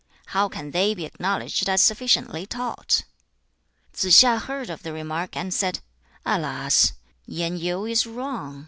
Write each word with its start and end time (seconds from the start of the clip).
How 0.33 0.49
can 0.49 0.71
they 0.71 0.95
be 0.95 1.05
acknowledged 1.05 1.69
as 1.69 1.79
sufficiently 1.79 2.47
taught?' 2.47 3.03
2. 3.93 4.09
Tsze 4.09 4.09
hsia 4.09 4.39
heard 4.39 4.71
of 4.71 4.81
the 4.81 4.93
remark 4.93 5.37
and 5.37 5.53
said, 5.53 5.81
'Alas! 6.25 6.93
Yen 7.27 7.55
Yu 7.55 7.85
is 7.85 8.07
wrong. 8.07 8.59